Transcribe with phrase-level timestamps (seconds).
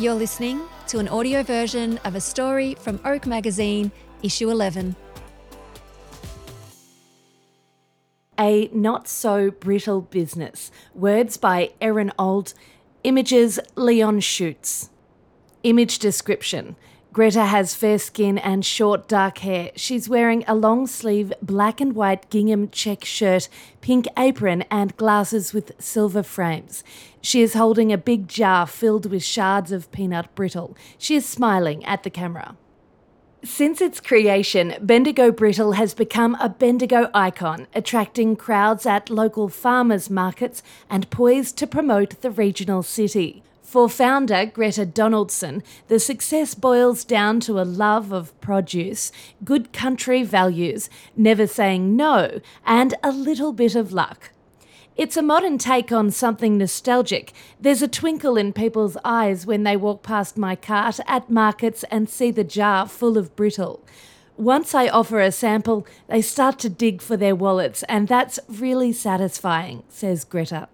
[0.00, 3.92] You're listening to an audio version of a story from Oak Magazine,
[4.22, 4.96] issue 11.
[8.38, 10.70] A Not So Brittle Business.
[10.94, 12.54] Words by Erin Old.
[13.04, 14.88] Images Leon Schoots.
[15.64, 16.76] Image description.
[17.12, 19.72] Greta has fair skin and short dark hair.
[19.74, 23.48] She's wearing a long sleeve black and white gingham check shirt,
[23.80, 26.84] pink apron, and glasses with silver frames.
[27.20, 30.76] She is holding a big jar filled with shards of peanut brittle.
[30.98, 32.56] She is smiling at the camera.
[33.42, 40.10] Since its creation, Bendigo Brittle has become a Bendigo icon, attracting crowds at local farmers
[40.10, 43.42] markets and poised to promote the regional city.
[43.70, 49.12] For founder Greta Donaldson, the success boils down to a love of produce,
[49.44, 54.32] good country values, never saying no, and a little bit of luck.
[54.96, 57.32] It's a modern take on something nostalgic.
[57.60, 62.10] There's a twinkle in people's eyes when they walk past my cart at markets and
[62.10, 63.84] see the jar full of brittle.
[64.36, 68.92] Once I offer a sample, they start to dig for their wallets, and that's really
[68.92, 70.66] satisfying, says Greta.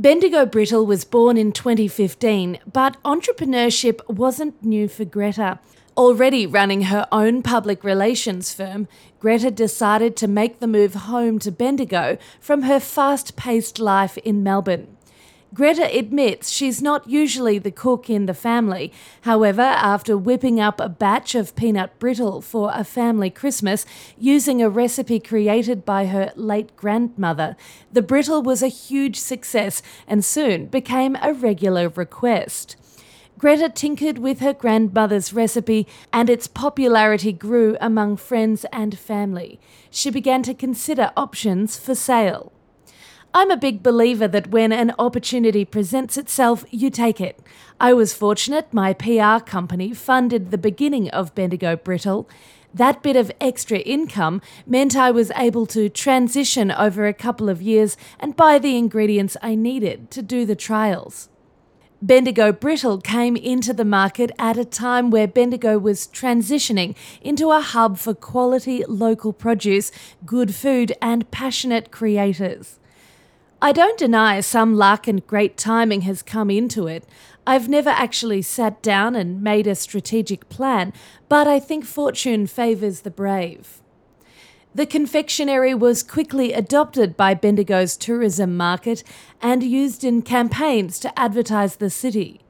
[0.00, 5.58] Bendigo Brittle was born in 2015, but entrepreneurship wasn't new for Greta.
[5.94, 11.52] Already running her own public relations firm, Greta decided to make the move home to
[11.52, 14.96] Bendigo from her fast paced life in Melbourne.
[15.52, 18.92] Greta admits she's not usually the cook in the family.
[19.22, 23.84] However, after whipping up a batch of peanut brittle for a family Christmas
[24.16, 27.56] using a recipe created by her late grandmother,
[27.92, 32.76] the brittle was a huge success and soon became a regular request.
[33.36, 39.58] Greta tinkered with her grandmother's recipe and its popularity grew among friends and family.
[39.90, 42.52] She began to consider options for sale.
[43.32, 47.38] I'm a big believer that when an opportunity presents itself, you take it.
[47.78, 52.28] I was fortunate my PR company funded the beginning of Bendigo Brittle.
[52.74, 57.62] That bit of extra income meant I was able to transition over a couple of
[57.62, 61.28] years and buy the ingredients I needed to do the trials.
[62.02, 67.60] Bendigo Brittle came into the market at a time where Bendigo was transitioning into a
[67.60, 69.92] hub for quality local produce,
[70.26, 72.79] good food, and passionate creators.
[73.62, 77.04] I don't deny some luck and great timing has come into it.
[77.46, 80.94] I've never actually sat down and made a strategic plan,
[81.28, 83.82] but I think fortune favours the brave.
[84.74, 89.04] The confectionery was quickly adopted by Bendigo's tourism market
[89.42, 92.40] and used in campaigns to advertise the city.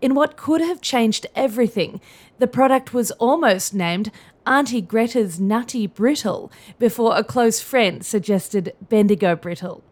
[0.00, 2.00] In what could have changed everything,
[2.40, 4.10] the product was almost named
[4.44, 6.50] Auntie Greta's Nutty Brittle
[6.80, 9.84] before a close friend suggested Bendigo Brittle.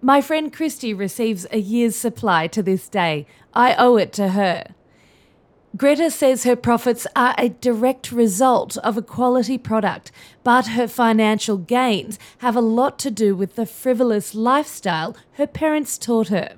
[0.00, 3.26] My friend Christy receives a year's supply to this day.
[3.52, 4.74] I owe it to her.
[5.76, 10.12] Greta says her profits are a direct result of a quality product,
[10.44, 15.98] but her financial gains have a lot to do with the frivolous lifestyle her parents
[15.98, 16.54] taught her.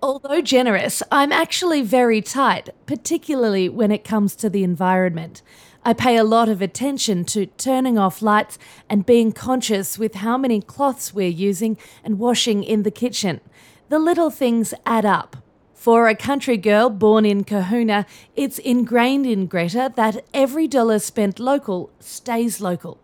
[0.00, 5.42] Although generous, I'm actually very tight, particularly when it comes to the environment.
[5.84, 8.58] I pay a lot of attention to turning off lights
[8.88, 13.40] and being conscious with how many cloths we're using and washing in the kitchen.
[13.88, 15.38] The little things add up.
[15.74, 18.06] For a country girl born in Cohuna,
[18.36, 22.98] it's ingrained in Greta that every dollar spent local stays local.